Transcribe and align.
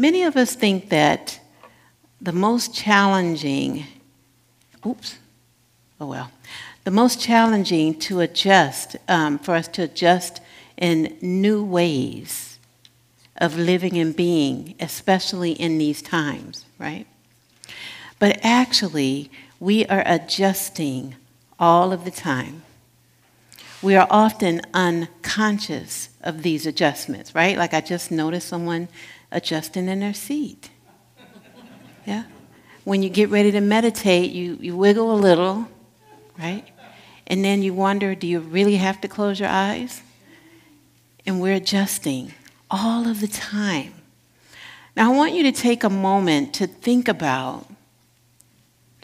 Many 0.00 0.22
of 0.22 0.34
us 0.34 0.54
think 0.54 0.88
that 0.88 1.38
the 2.22 2.32
most 2.32 2.74
challenging, 2.74 3.84
oops, 4.86 5.18
oh 6.00 6.06
well, 6.06 6.32
the 6.84 6.90
most 6.90 7.20
challenging 7.20 7.98
to 7.98 8.20
adjust, 8.20 8.96
um, 9.08 9.38
for 9.38 9.54
us 9.54 9.68
to 9.68 9.82
adjust 9.82 10.40
in 10.78 11.18
new 11.20 11.62
ways 11.62 12.58
of 13.36 13.58
living 13.58 13.98
and 13.98 14.16
being, 14.16 14.74
especially 14.80 15.52
in 15.52 15.76
these 15.76 16.00
times, 16.00 16.64
right? 16.78 17.06
But 18.18 18.40
actually, 18.42 19.30
we 19.58 19.84
are 19.84 20.02
adjusting 20.06 21.14
all 21.58 21.92
of 21.92 22.06
the 22.06 22.10
time. 22.10 22.62
We 23.82 23.96
are 23.96 24.08
often 24.10 24.62
unconscious 24.72 26.08
of 26.22 26.42
these 26.42 26.64
adjustments, 26.64 27.34
right? 27.34 27.58
Like 27.58 27.74
I 27.74 27.82
just 27.82 28.10
noticed 28.10 28.48
someone 28.48 28.88
adjusting 29.32 29.88
in 29.88 30.00
their 30.00 30.14
seat. 30.14 30.70
Yeah? 32.06 32.24
When 32.84 33.02
you 33.02 33.08
get 33.08 33.28
ready 33.28 33.50
to 33.52 33.60
meditate, 33.60 34.30
you, 34.32 34.58
you 34.60 34.76
wiggle 34.76 35.12
a 35.12 35.16
little, 35.16 35.68
right? 36.38 36.64
And 37.26 37.44
then 37.44 37.62
you 37.62 37.74
wonder, 37.74 38.14
do 38.14 38.26
you 38.26 38.40
really 38.40 38.76
have 38.76 39.00
to 39.02 39.08
close 39.08 39.38
your 39.38 39.48
eyes? 39.48 40.02
And 41.26 41.40
we're 41.40 41.54
adjusting 41.54 42.32
all 42.70 43.06
of 43.06 43.20
the 43.20 43.28
time. 43.28 43.94
Now, 44.96 45.12
I 45.12 45.16
want 45.16 45.34
you 45.34 45.44
to 45.44 45.52
take 45.52 45.84
a 45.84 45.90
moment 45.90 46.54
to 46.54 46.66
think 46.66 47.06
about 47.06 47.66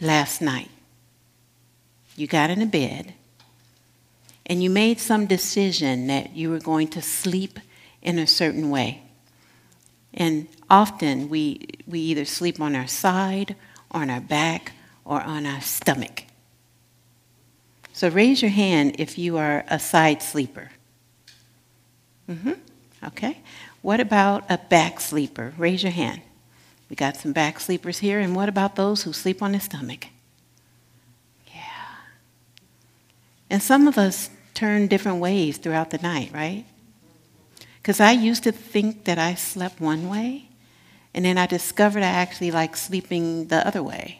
last 0.01 0.41
night. 0.41 0.69
You 2.15 2.27
got 2.27 2.49
in 2.49 2.61
a 2.61 2.65
bed 2.65 3.13
and 4.45 4.61
you 4.63 4.69
made 4.69 4.99
some 4.99 5.25
decision 5.25 6.07
that 6.07 6.35
you 6.35 6.49
were 6.49 6.59
going 6.59 6.87
to 6.89 7.01
sleep 7.01 7.59
in 8.01 8.17
a 8.17 8.27
certain 8.27 8.69
way. 8.69 9.03
And 10.17 10.47
often 10.69 11.29
we, 11.29 11.67
we 11.85 11.99
either 11.99 12.25
sleep 12.25 12.59
on 12.59 12.75
our 12.75 12.87
side, 12.87 13.55
on 13.91 14.09
our 14.09 14.19
back, 14.19 14.73
or 15.05 15.21
on 15.21 15.45
our 15.45 15.61
stomach. 15.61 16.23
So 17.93 18.09
raise 18.09 18.41
your 18.41 18.51
hand 18.51 18.95
if 18.97 19.17
you 19.17 19.37
are 19.37 19.63
a 19.69 19.79
side 19.79 20.21
sleeper. 20.21 20.71
Mm-hmm. 22.29 22.53
Okay. 23.05 23.39
What 23.81 23.99
about 23.99 24.43
a 24.49 24.57
back 24.57 24.99
sleeper? 24.99 25.53
Raise 25.57 25.83
your 25.83 25.91
hand. 25.91 26.21
We 26.89 26.95
got 26.95 27.15
some 27.15 27.31
back 27.31 27.59
sleepers 27.59 27.99
here. 27.99 28.19
And 28.19 28.35
what 28.35 28.49
about 28.49 28.75
those 28.75 29.03
who 29.03 29.13
sleep 29.13 29.41
on 29.43 29.51
the 29.51 29.59
stomach? 29.59 30.07
Yeah. 31.53 31.61
And 33.49 33.61
some 33.61 33.87
of 33.87 33.97
us 33.97 34.31
turn 34.53 34.87
different 34.87 35.19
ways 35.19 35.57
throughout 35.57 35.91
the 35.91 35.99
night, 35.99 36.31
right? 36.33 36.65
Because 37.87 38.01
I 38.01 38.11
used 38.11 38.43
to 38.43 38.51
think 38.51 39.05
that 39.05 39.17
I 39.17 39.35
slept 39.35 39.79
one 39.79 40.09
way, 40.09 40.49
and 41.13 41.23
then 41.23 41.37
I 41.37 41.45
discovered 41.47 42.03
I 42.03 42.07
actually 42.07 42.51
like 42.51 42.75
sleeping 42.75 43.47
the 43.47 43.65
other 43.65 43.81
way. 43.81 44.19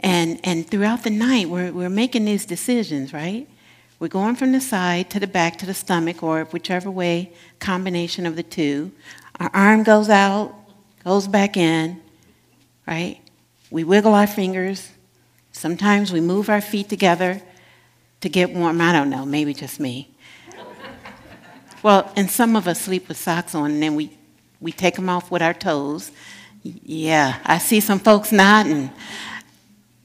And, 0.00 0.38
and 0.44 0.70
throughout 0.70 1.02
the 1.02 1.08
night, 1.08 1.48
we're, 1.48 1.72
we're 1.72 1.88
making 1.88 2.26
these 2.26 2.44
decisions, 2.44 3.14
right? 3.14 3.48
We're 4.00 4.08
going 4.08 4.36
from 4.36 4.52
the 4.52 4.60
side 4.60 5.08
to 5.12 5.18
the 5.18 5.26
back 5.26 5.56
to 5.60 5.64
the 5.64 5.72
stomach, 5.72 6.22
or 6.22 6.44
whichever 6.44 6.90
way, 6.90 7.32
combination 7.58 8.26
of 8.26 8.36
the 8.36 8.42
two. 8.42 8.92
Our 9.40 9.50
arm 9.54 9.82
goes 9.82 10.10
out, 10.10 10.54
goes 11.02 11.26
back 11.26 11.56
in, 11.56 12.02
right? 12.86 13.18
We 13.70 13.82
wiggle 13.82 14.12
our 14.12 14.26
fingers. 14.26 14.90
Sometimes 15.52 16.12
we 16.12 16.20
move 16.20 16.50
our 16.50 16.60
feet 16.60 16.90
together 16.90 17.40
to 18.20 18.28
get 18.28 18.52
warm. 18.52 18.78
I 18.82 18.92
don't 18.92 19.08
know, 19.08 19.24
maybe 19.24 19.54
just 19.54 19.80
me. 19.80 20.10
Well, 21.82 22.10
and 22.16 22.30
some 22.30 22.56
of 22.56 22.68
us 22.68 22.80
sleep 22.80 23.08
with 23.08 23.16
socks 23.16 23.54
on, 23.54 23.70
and 23.70 23.82
then 23.82 23.94
we, 23.94 24.16
we 24.60 24.72
take 24.72 24.96
them 24.96 25.08
off 25.08 25.30
with 25.30 25.42
our 25.42 25.54
toes. 25.54 26.10
Yeah, 26.62 27.38
I 27.44 27.58
see 27.58 27.80
some 27.80 27.98
folks 27.98 28.32
nodding. 28.32 28.90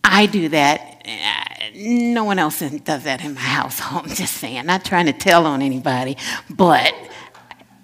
I 0.03 0.25
do 0.25 0.49
that. 0.49 1.01
Uh, 1.05 1.69
no 1.75 2.23
one 2.23 2.39
else 2.39 2.59
does 2.59 3.03
that 3.03 3.23
in 3.23 3.33
my 3.33 3.41
household. 3.59 4.05
I'm 4.07 4.15
just 4.15 4.35
saying, 4.35 4.65
not 4.65 4.85
trying 4.85 5.07
to 5.07 5.13
tell 5.13 5.45
on 5.45 5.61
anybody, 5.61 6.17
but 6.49 6.93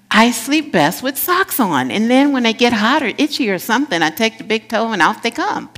I 0.10 0.32
sleep 0.32 0.72
best 0.72 1.04
with 1.04 1.18
socks 1.18 1.60
on. 1.60 1.92
And 1.92 2.10
then 2.10 2.34
when 2.34 2.44
they 2.44 2.54
get 2.54 2.74
hot 2.74 3.02
or 3.02 3.14
itchy 3.18 3.50
or 3.50 3.60
something, 3.60 4.02
I 4.02 4.10
take 4.10 4.38
the 4.38 4.44
big 4.44 4.70
toe 4.70 4.92
and 4.92 5.02
off 5.02 5.24
they 5.24 5.32
come. 5.32 5.70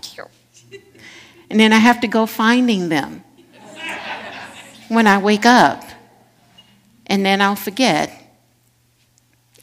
And 1.49 1.59
then 1.59 1.71
I 1.71 1.77
have 1.77 2.01
to 2.01 2.07
go 2.07 2.25
finding 2.25 2.89
them 2.89 3.23
when 4.87 5.05
I 5.05 5.19
wake 5.19 5.45
up. 5.45 5.83
And 7.13 7.23
then 7.23 7.41
I'll 7.41 7.55
forget. 7.55 8.11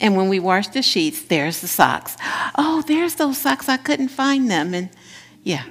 And 0.01 0.17
when 0.17 0.29
we 0.29 0.39
wash 0.39 0.69
the 0.69 0.83
sheets, 0.83 1.23
there's 1.23 1.61
the 1.61 1.67
socks. 1.67 2.17
Oh, 2.55 2.85
there's 2.87 3.17
those 3.17 3.39
socks. 3.39 3.69
I 3.69 3.77
couldn't 3.77 4.11
find 4.11 4.49
them. 4.49 4.73
And 4.73 4.89
yeah, 5.43 5.65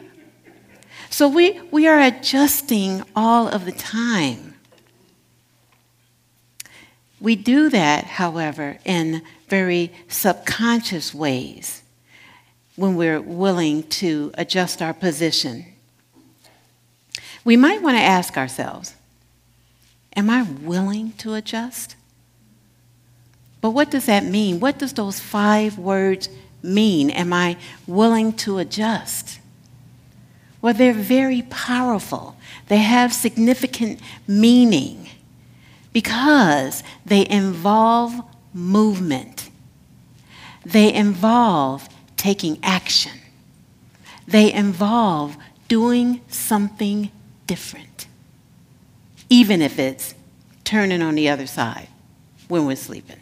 so 1.10 1.30
we, 1.30 1.58
we 1.72 1.88
are 1.88 1.98
adjusting 1.98 3.02
all 3.16 3.48
of 3.48 3.64
the 3.64 3.72
time. 3.72 4.56
We 7.22 7.38
do 7.38 7.70
that, 7.70 8.04
however, 8.04 8.80
in 8.84 9.22
very 9.48 9.94
subconscious 10.10 11.14
ways 11.14 11.82
when 12.76 12.98
we're 12.98 13.22
willing 13.22 13.84
to 13.84 14.32
adjust 14.34 14.82
our 14.82 14.94
position. 14.94 15.66
We 17.46 17.56
might 17.56 17.82
want 17.82 17.96
to 17.96 18.04
ask 18.04 18.36
ourselves 18.36 18.96
Am 20.16 20.30
I 20.30 20.44
willing 20.44 21.14
to 21.14 21.34
adjust? 21.34 21.96
But 23.62 23.72
what 23.72 23.92
does 23.92 24.06
that 24.06 24.24
mean? 24.24 24.60
What 24.60 24.80
does 24.80 24.94
those 24.94 25.20
five 25.20 25.78
words 25.78 26.30
mean? 26.64 27.10
Am 27.10 27.34
I 27.34 27.58
willing 27.88 28.34
to 28.34 28.58
adjust? 28.58 29.40
Well, 30.62 30.74
they're 30.74 30.94
very 30.94 31.44
powerful. 31.44 32.36
They 32.68 32.78
have 32.78 33.14
significant 33.14 34.00
meaning 34.28 35.10
because 35.94 36.84
they 37.06 37.28
involve 37.28 38.14
movement. 38.54 39.50
They 40.66 40.94
involve 40.94 41.88
taking 42.18 42.60
action. 42.62 43.14
They 44.28 44.52
involve 44.52 45.38
doing 45.68 46.22
something 46.28 47.12
different, 47.48 48.08
even 49.30 49.62
if 49.62 49.80
it's 49.80 50.16
turning 50.64 51.02
on 51.02 51.16
the 51.16 51.30
other 51.30 51.48
side 51.48 51.88
when 52.48 52.66
we're 52.66 52.76
sleeping. 52.76 53.20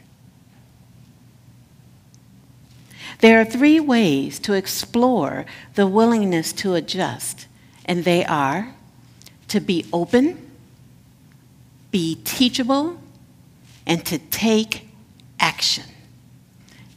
There 3.19 3.41
are 3.41 3.45
three 3.45 3.79
ways 3.79 4.39
to 4.39 4.53
explore 4.53 5.45
the 5.75 5.87
willingness 5.87 6.53
to 6.53 6.75
adjust, 6.75 7.47
and 7.85 8.03
they 8.03 8.23
are 8.23 8.75
to 9.47 9.59
be 9.59 9.85
open, 9.91 10.51
be 11.89 12.15
teachable, 12.23 12.99
and 13.85 14.05
to 14.05 14.19
take 14.19 14.89
action. 15.39 15.85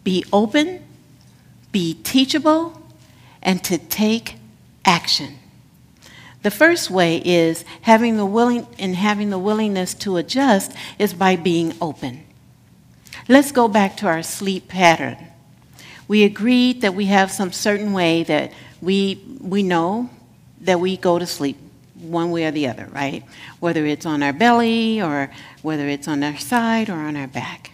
Be 0.04 0.24
open, 0.32 0.84
be 1.72 1.94
teachable, 1.94 2.82
and 3.42 3.62
to 3.64 3.78
take 3.78 4.36
action. 4.84 5.38
The 6.42 6.50
first 6.50 6.90
way 6.90 7.18
is 7.24 7.64
having 7.82 8.16
the 8.16 8.26
willing 8.26 8.66
and 8.78 8.96
having 8.96 9.30
the 9.30 9.38
willingness 9.38 9.94
to 9.94 10.16
adjust 10.16 10.72
is 10.98 11.12
by 11.12 11.36
being 11.36 11.74
open. 11.80 12.24
Let's 13.28 13.52
go 13.52 13.68
back 13.68 13.96
to 13.98 14.06
our 14.06 14.22
sleep 14.22 14.68
pattern 14.68 15.30
we 16.10 16.24
agreed 16.24 16.80
that 16.80 16.92
we 16.92 17.04
have 17.04 17.30
some 17.30 17.52
certain 17.52 17.92
way 17.92 18.24
that 18.24 18.50
we, 18.82 19.22
we 19.40 19.62
know 19.62 20.10
that 20.62 20.80
we 20.80 20.96
go 20.96 21.20
to 21.20 21.24
sleep 21.24 21.56
one 21.94 22.32
way 22.32 22.46
or 22.46 22.50
the 22.50 22.66
other, 22.66 22.88
right? 22.90 23.22
Whether 23.60 23.86
it's 23.86 24.04
on 24.04 24.20
our 24.20 24.32
belly 24.32 25.00
or 25.00 25.30
whether 25.62 25.86
it's 25.86 26.08
on 26.08 26.24
our 26.24 26.36
side 26.36 26.90
or 26.90 26.94
on 26.94 27.14
our 27.14 27.28
back. 27.28 27.70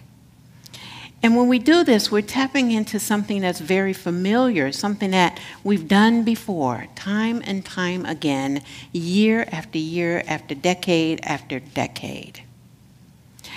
And 1.26 1.34
when 1.34 1.48
we 1.48 1.58
do 1.58 1.82
this, 1.82 2.08
we're 2.08 2.22
tapping 2.22 2.70
into 2.70 3.00
something 3.00 3.40
that's 3.40 3.58
very 3.58 3.92
familiar, 3.92 4.70
something 4.70 5.10
that 5.10 5.40
we've 5.64 5.88
done 5.88 6.22
before, 6.22 6.86
time 6.94 7.42
and 7.44 7.64
time 7.64 8.06
again, 8.06 8.62
year 8.92 9.44
after 9.50 9.76
year 9.76 10.22
after 10.28 10.54
decade 10.54 11.18
after 11.24 11.58
decade. 11.58 12.44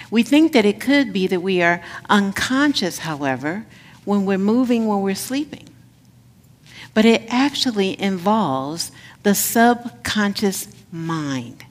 We 0.10 0.24
think 0.24 0.54
that 0.54 0.66
it 0.66 0.82
could 0.82 1.14
be 1.14 1.28
that 1.28 1.42
we 1.42 1.62
are 1.62 1.84
unconscious, 2.10 2.98
however, 2.98 3.68
when 4.04 4.26
we're 4.26 4.40
moving 4.40 4.88
when 4.88 5.04
we're 5.04 5.14
sleeping. 5.14 5.70
But 6.96 7.06
it 7.06 7.22
actually 7.32 8.02
involves 8.02 8.92
the 9.22 9.36
subconscious 9.36 10.70
mind. 10.92 11.66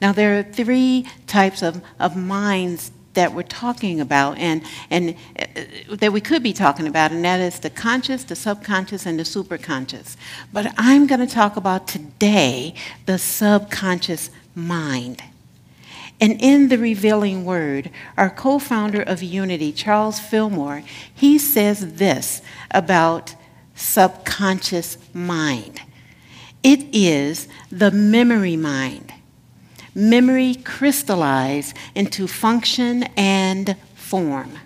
Now, 0.00 0.10
there 0.10 0.36
are 0.36 0.42
three 0.42 1.06
types 1.28 1.62
of, 1.62 1.80
of 2.00 2.16
minds 2.16 2.90
that 3.16 3.34
we're 3.34 3.42
talking 3.42 4.00
about 4.00 4.38
and, 4.38 4.62
and 4.88 5.16
uh, 5.38 5.44
that 5.96 6.12
we 6.12 6.20
could 6.20 6.42
be 6.42 6.52
talking 6.52 6.86
about, 6.86 7.10
and 7.10 7.24
that 7.24 7.40
is 7.40 7.58
the 7.58 7.68
conscious, 7.68 8.24
the 8.24 8.36
subconscious, 8.36 9.04
and 9.04 9.18
the 9.18 9.24
superconscious. 9.24 10.16
But 10.52 10.72
I'm 10.78 11.06
going 11.06 11.20
to 11.20 11.26
talk 11.26 11.56
about 11.56 11.88
today 11.88 12.74
the 13.04 13.18
subconscious 13.18 14.30
mind. 14.54 15.22
And 16.20 16.40
in 16.40 16.68
The 16.68 16.78
Revealing 16.78 17.44
Word, 17.44 17.90
our 18.16 18.30
co 18.30 18.58
founder 18.58 19.02
of 19.02 19.22
Unity, 19.22 19.72
Charles 19.72 20.18
Fillmore, 20.18 20.82
he 21.14 21.36
says 21.36 21.96
this 21.96 22.40
about 22.70 23.34
subconscious 23.74 24.96
mind 25.12 25.82
it 26.66 26.84
is 26.92 27.46
the 27.70 27.92
memory 27.92 28.56
mind, 28.56 29.12
memory 29.96 30.54
crystallized 30.54 31.74
into 31.94 32.28
function 32.28 33.04
and 33.16 33.74
form. 33.94 34.58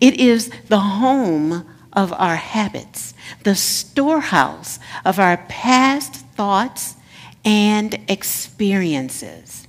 It 0.00 0.14
is 0.14 0.50
the 0.68 0.80
home 0.80 1.66
of 1.92 2.12
our 2.14 2.36
habits, 2.36 3.14
the 3.44 3.54
storehouse 3.54 4.78
of 5.04 5.18
our 5.18 5.36
past 5.48 6.14
thoughts 6.34 6.96
and 7.44 7.98
experiences. 8.08 9.68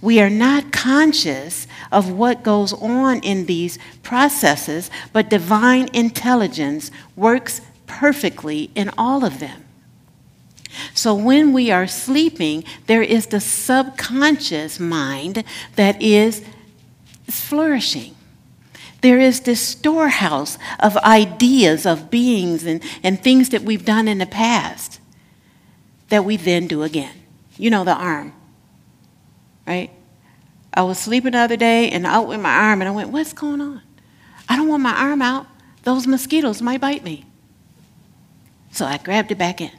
We 0.00 0.20
are 0.20 0.30
not 0.30 0.72
conscious 0.72 1.66
of 1.90 2.10
what 2.10 2.42
goes 2.42 2.72
on 2.74 3.20
in 3.20 3.46
these 3.46 3.78
processes, 4.02 4.90
but 5.12 5.30
divine 5.30 5.88
intelligence 5.92 6.90
works 7.16 7.60
perfectly 7.86 8.70
in 8.74 8.90
all 8.98 9.24
of 9.24 9.38
them. 9.40 9.63
So 10.94 11.14
when 11.14 11.52
we 11.52 11.70
are 11.70 11.86
sleeping, 11.86 12.64
there 12.86 13.02
is 13.02 13.26
the 13.26 13.40
subconscious 13.40 14.78
mind 14.80 15.44
that 15.76 16.00
is 16.00 16.44
flourishing. 17.28 18.14
There 19.00 19.20
is 19.20 19.40
this 19.40 19.60
storehouse 19.60 20.56
of 20.80 20.96
ideas, 20.98 21.84
of 21.84 22.10
beings, 22.10 22.64
and, 22.64 22.82
and 23.02 23.22
things 23.22 23.50
that 23.50 23.62
we've 23.62 23.84
done 23.84 24.08
in 24.08 24.18
the 24.18 24.26
past 24.26 24.98
that 26.08 26.24
we 26.24 26.36
then 26.36 26.66
do 26.66 26.82
again. 26.82 27.14
You 27.56 27.70
know, 27.70 27.84
the 27.84 27.94
arm, 27.94 28.32
right? 29.66 29.90
I 30.72 30.82
was 30.82 30.98
sleeping 30.98 31.32
the 31.32 31.38
other 31.38 31.56
day 31.56 31.90
and 31.90 32.06
out 32.06 32.26
with 32.26 32.40
my 32.40 32.52
arm, 32.52 32.80
and 32.80 32.88
I 32.88 32.92
went, 32.92 33.10
What's 33.10 33.32
going 33.32 33.60
on? 33.60 33.82
I 34.48 34.56
don't 34.56 34.68
want 34.68 34.82
my 34.82 34.94
arm 34.94 35.22
out. 35.22 35.46
Those 35.82 36.06
mosquitoes 36.06 36.62
might 36.62 36.80
bite 36.80 37.04
me. 37.04 37.24
So 38.72 38.86
I 38.86 38.98
grabbed 38.98 39.30
it 39.30 39.38
back 39.38 39.60
in. 39.60 39.70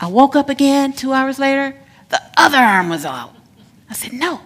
I 0.00 0.06
woke 0.06 0.34
up 0.34 0.48
again 0.48 0.94
two 0.94 1.12
hours 1.12 1.38
later, 1.38 1.76
the 2.08 2.20
other 2.36 2.56
arm 2.56 2.88
was 2.88 3.04
out. 3.04 3.34
I 3.88 3.92
said, 3.92 4.12
No, 4.14 4.40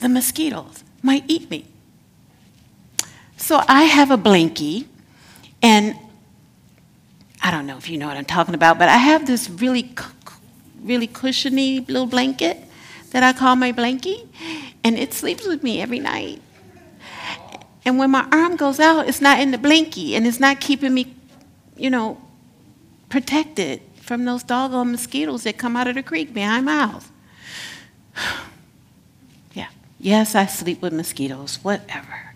the 0.00 0.08
mosquitoes 0.08 0.84
might 1.02 1.24
eat 1.26 1.50
me. 1.50 1.66
So 3.38 3.62
I 3.66 3.84
have 3.84 4.10
a 4.10 4.18
blankie, 4.18 4.86
and 5.62 5.96
I 7.42 7.50
don't 7.50 7.66
know 7.66 7.76
if 7.76 7.88
you 7.88 7.96
know 7.96 8.06
what 8.06 8.16
I'm 8.16 8.24
talking 8.24 8.54
about, 8.54 8.78
but 8.78 8.88
I 8.88 8.98
have 8.98 9.26
this 9.26 9.48
really, 9.48 9.94
really 10.82 11.06
cushiony 11.06 11.80
little 11.80 12.06
blanket 12.06 12.58
that 13.10 13.22
I 13.22 13.32
call 13.32 13.56
my 13.56 13.72
blankie, 13.72 14.28
and 14.84 14.98
it 14.98 15.12
sleeps 15.12 15.46
with 15.46 15.62
me 15.62 15.80
every 15.80 15.98
night. 15.98 16.40
And 17.84 17.98
when 17.98 18.10
my 18.10 18.28
arm 18.30 18.56
goes 18.56 18.78
out, 18.78 19.08
it's 19.08 19.20
not 19.20 19.40
in 19.40 19.50
the 19.50 19.58
blankie, 19.58 20.12
and 20.12 20.26
it's 20.26 20.38
not 20.38 20.60
keeping 20.60 20.94
me, 20.94 21.14
you 21.76 21.90
know, 21.90 22.20
protected 23.08 23.80
from 24.02 24.24
those 24.24 24.42
doggone 24.42 24.90
mosquitoes 24.90 25.44
that 25.44 25.56
come 25.56 25.76
out 25.76 25.86
of 25.86 25.94
the 25.94 26.02
creek 26.02 26.34
behind 26.34 26.66
my 26.66 26.86
house. 26.86 27.10
yeah, 29.54 29.68
yes, 29.98 30.34
I 30.34 30.46
sleep 30.46 30.82
with 30.82 30.92
mosquitoes, 30.92 31.60
whatever. 31.62 32.34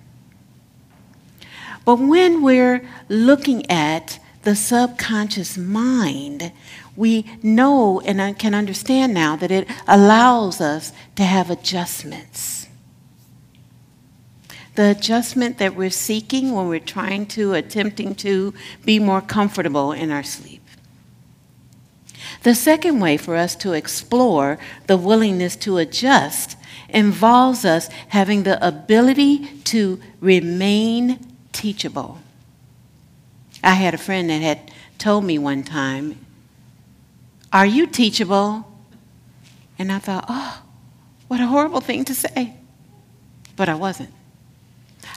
But 1.84 1.96
when 1.96 2.42
we're 2.42 2.88
looking 3.08 3.68
at 3.70 4.18
the 4.42 4.56
subconscious 4.56 5.58
mind, 5.58 6.52
we 6.94 7.26
know 7.42 8.00
and 8.00 8.38
can 8.38 8.54
understand 8.54 9.12
now 9.12 9.36
that 9.36 9.50
it 9.50 9.68
allows 9.86 10.60
us 10.60 10.92
to 11.16 11.24
have 11.24 11.50
adjustments. 11.50 12.68
The 14.76 14.90
adjustment 14.90 15.58
that 15.58 15.74
we're 15.74 15.90
seeking 15.90 16.52
when 16.52 16.68
we're 16.68 16.80
trying 16.80 17.26
to, 17.28 17.54
attempting 17.54 18.14
to 18.16 18.54
be 18.84 18.98
more 18.98 19.20
comfortable 19.20 19.92
in 19.92 20.10
our 20.10 20.22
sleep. 20.22 20.55
The 22.46 22.54
second 22.54 23.00
way 23.00 23.16
for 23.16 23.34
us 23.34 23.56
to 23.56 23.72
explore 23.72 24.56
the 24.86 24.96
willingness 24.96 25.56
to 25.56 25.78
adjust 25.78 26.56
involves 26.88 27.64
us 27.64 27.88
having 28.10 28.44
the 28.44 28.64
ability 28.64 29.48
to 29.64 30.00
remain 30.20 31.18
teachable. 31.50 32.20
I 33.64 33.74
had 33.74 33.94
a 33.94 33.98
friend 33.98 34.30
that 34.30 34.42
had 34.42 34.70
told 34.96 35.24
me 35.24 35.38
one 35.38 35.64
time, 35.64 36.24
Are 37.52 37.66
you 37.66 37.84
teachable? 37.84 38.64
And 39.76 39.90
I 39.90 39.98
thought, 39.98 40.26
Oh, 40.28 40.62
what 41.26 41.40
a 41.40 41.48
horrible 41.48 41.80
thing 41.80 42.04
to 42.04 42.14
say. 42.14 42.54
But 43.56 43.68
I 43.68 43.74
wasn't. 43.74 44.14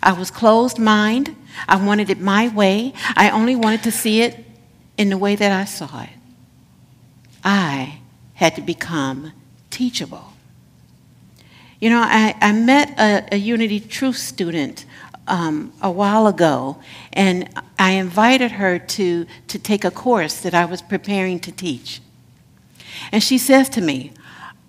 I 0.02 0.14
was 0.14 0.32
closed 0.32 0.80
mind. 0.80 1.36
I 1.68 1.76
wanted 1.76 2.10
it 2.10 2.20
my 2.20 2.48
way. 2.48 2.92
I 3.16 3.30
only 3.30 3.56
wanted 3.56 3.84
to 3.84 3.92
see 3.92 4.24
it 4.24 4.44
in 4.98 5.12
the 5.12 5.18
way 5.20 5.36
that 5.36 5.52
I 5.52 5.66
saw 5.66 6.02
it. 6.02 6.19
I 7.44 8.00
had 8.36 8.56
to 8.56 8.62
become 8.62 9.34
teachable. 9.70 10.34
You 11.80 11.90
know, 11.90 12.02
I, 12.02 12.36
I 12.42 12.52
met 12.52 13.00
a, 13.00 13.36
a 13.36 13.38
Unity 13.38 13.80
Truth 13.80 14.18
student 14.18 14.86
um, 15.28 15.72
a 15.82 15.92
while 15.92 16.28
ago, 16.28 16.78
and 17.14 17.50
I 17.78 17.92
invited 17.92 18.52
her 18.52 18.80
to, 18.80 19.26
to 19.48 19.60
take 19.60 19.86
a 19.86 19.92
course 19.92 20.42
that 20.42 20.54
I 20.54 20.66
was 20.66 20.82
preparing 20.82 21.40
to 21.42 21.52
teach. 21.52 22.02
And 23.12 23.24
she 23.24 23.38
says 23.38 23.70
to 23.70 23.82
me, 23.82 24.12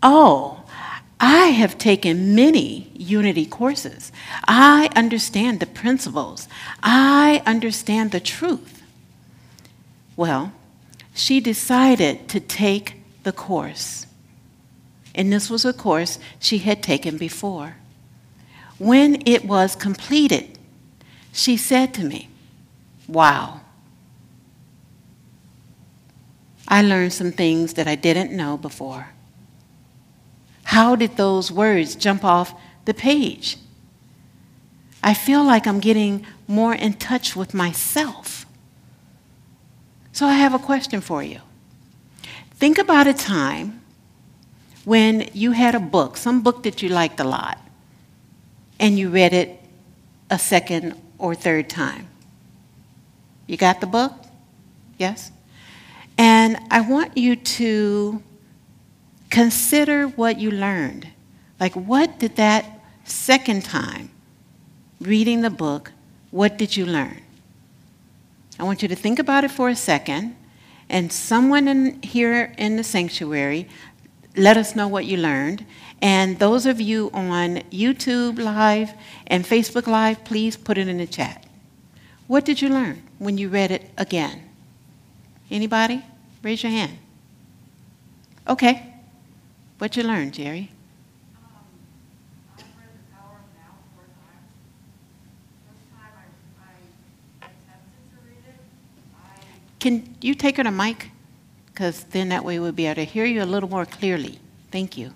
Oh, 0.03 0.65
I 1.19 1.49
have 1.49 1.77
taken 1.77 2.35
many 2.35 2.91
Unity 2.95 3.45
courses. 3.45 4.13
I 4.49 4.89
understand 4.97 5.61
the 5.61 5.67
principles. 5.67 6.49
I 6.83 7.43
understand 7.45 8.13
the 8.13 8.21
truth. 8.21 8.83
Well, 10.17 10.53
she 11.21 11.39
decided 11.39 12.31
to 12.31 12.41
take 12.41 12.95
the 13.25 13.33
course. 13.33 14.07
And 15.15 15.31
this 15.31 15.51
was 15.51 15.67
a 15.67 15.75
course 15.75 16.19
she 16.39 16.59
had 16.59 16.83
taken 16.83 17.19
before. 17.19 17.77
When 18.79 19.23
it 19.27 19.45
was 19.45 19.77
completed, 19.77 20.59
she 21.31 21.59
said 21.59 21.93
to 21.95 22.05
me, 22.05 22.31
Wow, 23.07 23.61
I 26.67 26.81
learned 26.81 27.13
some 27.13 27.33
things 27.33 27.75
that 27.75 27.87
I 27.87 27.97
didn't 27.97 28.33
know 28.33 28.57
before. 28.57 29.09
How 30.63 30.97
did 30.97 31.17
those 31.19 31.53
words 31.53 31.97
jump 31.97 32.25
off 32.25 32.55
the 32.87 32.95
page? 32.95 33.59
I 35.03 35.13
feel 35.13 35.45
like 35.45 35.67
I'm 35.67 35.81
getting 35.81 36.25
more 36.49 36.75
in 36.75 36.95
touch 36.95 37.37
with 37.37 37.53
myself. 37.53 38.47
So 40.13 40.27
I 40.27 40.35
have 40.35 40.55
a 40.55 40.59
question 40.59 41.01
for 41.01 41.23
you. 41.23 41.41
Think 42.55 42.79
about 42.79 43.07
a 43.07 43.15
time 43.15 43.81
when 44.85 45.31
you 45.33 45.53
had 45.53 45.75
a 45.75 45.81
book, 45.81 46.17
some 46.17 46.43
book 46.43 46.63
that 46.65 46.83
you 46.83 46.89
liked 46.89 47.21
a 47.21 47.25
lot, 47.25 47.59
and 48.79 48.99
you 48.99 49.09
read 49.09 49.33
it 49.33 49.61
a 50.31 50.39
second 50.39 51.01
or 51.19 51.35
third 51.35 51.69
time. 51.69 52.07
You 53.47 53.57
got 53.57 53.81
the 53.81 53.87
book? 53.87 54.13
Yes? 54.99 55.31
And 56.19 56.59
I 56.71 56.81
want 56.81 57.17
you 57.17 57.37
to 57.37 58.23
consider 59.31 60.07
what 60.07 60.39
you 60.39 60.51
learned. 60.51 61.09
Like, 61.59 61.75
what 61.75 62.19
did 62.19 62.37
that 62.37 62.81
second 63.05 63.65
time 63.65 64.11
reading 65.01 65.41
the 65.41 65.51
book, 65.51 65.93
what 66.31 66.59
did 66.59 66.77
you 66.77 66.87
learn? 66.87 67.23
I 68.61 68.63
want 68.63 68.83
you 68.83 68.89
to 68.89 68.95
think 68.95 69.19
about 69.19 69.43
it 69.43 69.51
for 69.51 69.71
a 69.71 69.75
second, 69.75 70.37
and 70.91 71.11
someone 71.11 71.67
in, 71.67 72.03
here 72.03 72.53
in 72.59 72.77
the 72.77 72.85
sanctuary, 72.85 73.67
let 74.37 74.59
us 74.59 74.77
know 74.77 74.87
what 74.87 75.07
you 75.07 75.17
learned. 75.17 75.65
And 76.03 76.39
those 76.39 76.67
of 76.67 76.79
you 76.79 77.11
on 77.15 77.63
YouTube 77.71 78.39
Live 78.39 78.93
and 79.27 79.47
Facebook 79.47 79.87
Live, 79.87 80.25
please 80.25 80.59
put 80.59 80.77
it 80.77 80.89
in 80.89 80.99
the 80.99 81.07
chat. 81.07 81.47
What 82.27 82.45
did 82.45 82.61
you 82.61 82.69
learn 82.69 83.03
when 83.19 83.39
you 83.39 83.49
read 83.49 83.71
it 83.71 83.91
again? 83.97 84.51
Anybody? 85.51 86.05
Raise 86.43 86.63
your 86.63 86.71
hand. 86.71 86.99
Okay. 88.47 88.95
What 89.79 89.97
you 89.97 90.03
learned, 90.03 90.35
Jerry? 90.35 90.71
Can 99.81 100.15
you 100.21 100.35
take 100.35 100.59
her 100.59 100.63
to 100.63 100.71
mic? 100.71 101.11
Because 101.67 102.05
then 102.05 102.29
that 102.29 102.45
way 102.45 102.59
we'll 102.59 102.73
be 102.73 102.87
able 102.87 102.97
to 102.97 103.05
hear 103.05 103.25
you 103.25 103.43
a 103.43 103.45
little 103.45 103.69
more 103.69 103.87
clearly. 103.87 104.39
Thank 104.71 104.97
you. 104.97 105.13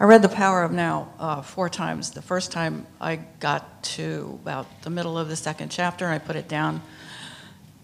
I 0.00 0.04
read 0.04 0.22
The 0.22 0.30
Power 0.30 0.62
of 0.62 0.72
Now 0.72 1.12
uh, 1.18 1.42
four 1.42 1.68
times. 1.68 2.10
The 2.10 2.22
first 2.22 2.50
time 2.50 2.86
I 3.00 3.16
got 3.16 3.82
to 3.82 4.38
about 4.42 4.66
the 4.82 4.88
middle 4.88 5.18
of 5.18 5.28
the 5.28 5.36
second 5.36 5.68
chapter 5.70 6.06
and 6.06 6.14
I 6.14 6.18
put 6.18 6.36
it 6.36 6.48
down, 6.48 6.80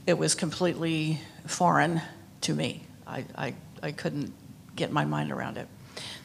it 0.07 0.17
was 0.17 0.35
completely 0.35 1.21
foreign 1.47 2.01
to 2.41 2.55
me. 2.55 2.85
I, 3.07 3.25
I, 3.37 3.55
I 3.83 3.93
couldn't 3.93 4.33
get 4.75 4.91
my 4.91 5.05
mind 5.05 5.31
around 5.31 5.59
it. 5.59 5.69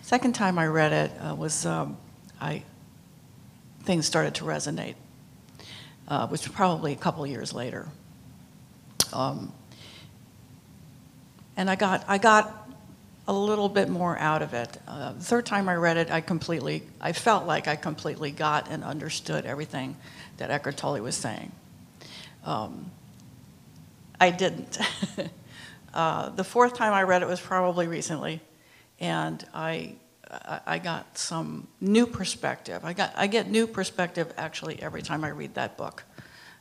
Second 0.01 0.33
time 0.33 0.57
I 0.57 0.67
read 0.67 0.93
it 0.93 1.12
uh, 1.19 1.36
was 1.36 1.65
um, 1.65 1.98
I 2.39 2.63
things 3.83 4.05
started 4.05 4.36
to 4.36 4.45
resonate, 4.45 4.95
uh, 6.12 6.27
which 6.27 6.46
was 6.46 6.53
probably 6.53 6.91
a 6.91 6.96
couple 6.98 7.25
years 7.25 7.53
later. 7.53 7.88
Um, 9.13 9.53
and 11.56 11.70
I 11.70 11.75
got 11.77 12.03
I 12.06 12.18
got 12.18 12.70
a 13.30 13.34
little 13.34 13.70
bit 13.70 13.88
more 13.88 14.20
out 14.20 14.41
of 14.41 14.53
it. 14.53 14.77
Uh, 14.86 15.13
the 15.13 15.24
third 15.24 15.46
time 15.46 15.70
I 15.70 15.75
read 15.75 15.96
it, 15.96 16.12
I 16.12 16.20
completely 16.20 16.84
I 17.00 17.13
felt 17.13 17.46
like 17.48 17.70
I 17.70 17.77
completely 17.77 18.32
got 18.32 18.70
and 18.70 18.84
understood 18.84 19.46
everything 19.46 19.96
that 20.36 20.51
Eckhart 20.51 20.75
Tolle 20.75 21.00
was 21.00 21.15
saying. 21.15 21.53
Um, 22.44 22.91
I 24.20 24.32
didn't. 24.32 24.80
uh, 25.94 26.27
the 26.30 26.44
fourth 26.44 26.74
time 26.74 26.91
I 26.94 27.03
read 27.03 27.22
it 27.22 27.27
was 27.30 27.39
probably 27.39 27.88
recently, 27.88 28.41
and 29.00 29.46
I 29.53 29.96
I 30.65 30.79
got 30.79 31.17
some 31.17 31.67
new 31.81 32.07
perspective. 32.07 32.85
I 32.85 32.93
got 32.93 33.13
I 33.15 33.27
get 33.27 33.50
new 33.50 33.67
perspective 33.67 34.33
actually 34.38 34.81
every 34.81 35.01
time 35.01 35.23
I 35.23 35.29
read 35.29 35.55
that 35.55 35.77
book. 35.77 36.03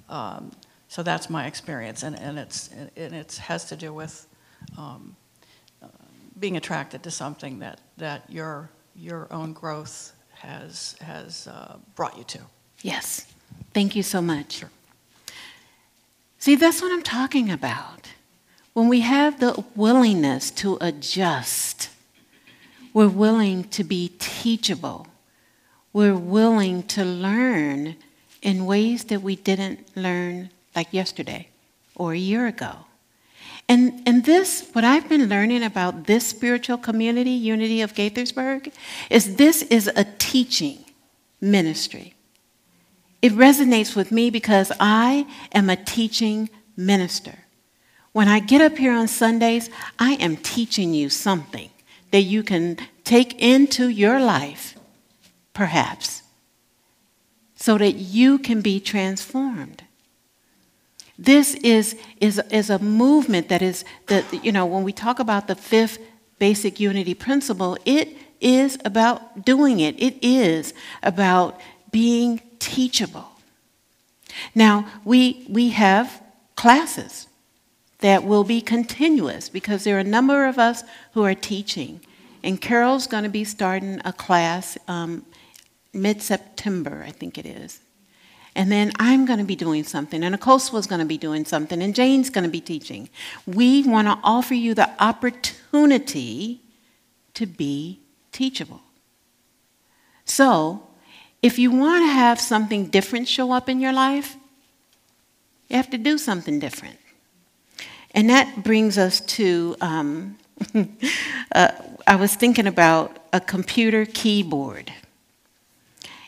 Um, 0.09 0.51
so 0.89 1.05
that's 1.05 1.31
my 1.31 1.47
experience, 1.47 2.03
and, 2.03 2.19
and 2.19 2.39
it's 2.39 2.69
and 2.69 2.91
it 2.97 3.37
has 3.37 3.65
to 3.67 3.77
do 3.77 3.95
with 3.95 4.27
um, 4.77 5.15
uh, 5.81 5.87
being 6.41 6.57
attracted 6.57 7.05
to 7.05 7.11
something 7.11 7.61
that 7.61 7.81
that 7.97 8.25
your 8.29 8.71
your 8.97 9.29
own 9.33 9.53
growth 9.53 10.13
has 10.33 10.97
has 11.01 11.47
uh, 11.47 11.77
brought 11.95 12.19
you 12.19 12.25
to. 12.25 12.41
Yes, 12.83 13.27
thank 13.73 13.95
you 13.95 14.03
so 14.03 14.21
much. 14.21 14.53
Sure. 14.55 14.71
See, 16.39 16.57
that's 16.57 16.83
what 16.83 16.91
I'm 16.91 17.03
talking 17.03 17.51
about. 17.53 18.09
When 18.73 18.89
we 18.89 19.01
have 19.01 19.41
the 19.41 19.65
willingness 19.77 20.51
to 20.53 20.79
adjust, 20.81 21.91
we're 22.93 23.09
willing 23.09 23.65
to 23.65 23.85
be 23.85 24.13
teachable. 24.19 25.07
We're 25.93 26.17
willing 26.17 26.85
to 26.85 27.05
learn 27.05 27.97
in 28.43 28.67
ways 28.67 29.05
that 29.05 29.23
we 29.23 29.37
didn't 29.37 29.97
learn 29.97 30.51
like 30.75 30.93
yesterday 30.93 31.49
or 31.95 32.13
a 32.13 32.19
year 32.19 32.47
ago. 32.47 32.73
And, 33.69 34.03
and 34.07 34.25
this, 34.25 34.69
what 34.73 34.83
I've 34.85 35.09
been 35.09 35.29
learning 35.29 35.63
about 35.63 36.07
this 36.07 36.27
spiritual 36.27 36.79
community, 36.79 37.31
Unity 37.31 37.83
of 37.83 37.95
Gaithersburg, 37.95 38.73
is 39.11 39.37
this 39.37 39.63
is 39.63 39.87
a 39.89 40.05
teaching 40.19 40.85
ministry. 41.41 42.15
It 43.23 43.33
resonates 43.33 43.95
with 43.95 44.11
me 44.11 44.31
because 44.31 44.73
I 44.81 45.27
am 45.53 45.71
a 45.71 45.77
teaching 45.77 46.51
minister. 46.77 47.35
When 48.13 48.27
I 48.27 48.41
get 48.41 48.61
up 48.61 48.77
here 48.77 48.93
on 48.93 49.07
Sundays, 49.07 49.71
I 49.99 50.15
am 50.15 50.37
teaching 50.37 50.93
you 50.95 51.09
something 51.09 51.71
that 52.11 52.23
you 52.23 52.43
can 52.43 52.77
take 53.05 53.41
into 53.41 53.89
your 53.89 54.21
life, 54.21 54.77
perhaps, 55.53 56.23
so 57.55 57.79
that 57.79 57.93
you 57.93 58.39
can 58.39 58.61
be 58.61 58.81
transformed. 58.81 59.85
This 61.19 61.55
is, 61.57 61.97
is, 62.21 62.41
is 62.51 62.71
a 62.71 62.79
movement 62.79 63.49
that 63.51 63.61
is, 63.61 63.85
that, 64.07 64.25
you 64.45 64.53
know, 64.53 64.65
when 64.65 64.85
we 64.85 64.93
talk 64.93 65.19
about 65.19 65.49
the 65.49 65.55
fifth 65.55 65.99
basic 66.39 66.81
unity 66.81 67.15
principle, 67.15 67.77
it 67.85 68.17
is 68.41 68.79
about 68.85 69.45
doing 69.45 69.81
it. 69.81 70.01
It 70.01 70.17
is 70.23 70.73
about 71.03 71.61
being 71.91 72.41
teachable. 72.59 73.29
Now, 74.55 74.87
we, 75.05 75.45
we 75.49 75.71
have 75.71 76.23
classes 76.57 77.29
that 78.01 78.25
will 78.25 78.45
be 78.45 78.61
continuous 78.61 79.49
because 79.49 79.85
there 79.85 79.97
are 79.97 80.01
a 80.01 80.05
number 80.05 80.47
of 80.47 80.59
us 80.59 80.83
who 81.13 81.25
are 81.25 81.35
teaching. 81.35 82.01
And 82.43 82.61
Carol's 82.61 83.07
going 83.07 83.25
to 83.25 83.31
be 83.31 83.45
starting 83.45 84.01
a 84.05 84.13
class 84.13 84.79
um, 84.89 85.25
mid 85.93 86.23
September, 86.23 87.05
I 87.07 87.11
think 87.11 87.37
it 87.39 87.47
is. 87.47 87.81
And 88.57 88.71
then 88.71 88.93
I'm 88.99 89.27
going 89.27 89.39
to 89.39 89.45
be 89.45 89.55
doing 89.55 89.85
something, 89.85 90.25
and 90.25 90.35
Akoswa's 90.35 90.87
going 90.87 90.99
to 90.99 91.07
be 91.07 91.19
doing 91.19 91.45
something, 91.45 91.81
and 91.81 91.95
Jane's 91.95 92.31
going 92.31 92.45
to 92.45 92.51
be 92.51 92.61
teaching. 92.61 93.09
We 93.47 93.85
want 93.85 94.09
to 94.09 94.19
offer 94.25 94.55
you 94.55 94.75
the 94.75 94.91
opportunity 94.99 96.61
to 97.35 97.47
be 97.47 98.01
teachable. 98.33 98.81
So, 100.25 100.83
if 101.43 101.59
you 101.59 101.71
want 101.71 102.03
to 102.03 102.13
have 102.13 102.41
something 102.41 102.87
different 102.87 103.29
show 103.29 103.53
up 103.53 103.69
in 103.69 103.81
your 103.81 103.93
life, 103.93 104.37
you 105.69 105.77
have 105.77 105.91
to 105.91 105.99
do 105.99 106.19
something 106.19 106.59
different. 106.59 106.99
And 108.13 108.29
that 108.31 108.65
brings 108.65 108.99
us 108.99 109.21
to 109.21 109.77
um, 109.81 110.37
uh, 111.55 111.71
I 112.07 112.17
was 112.17 112.35
thinking 112.35 112.67
about 112.67 113.19
a 113.33 113.41
computer 113.41 114.05
keyboard 114.05 114.93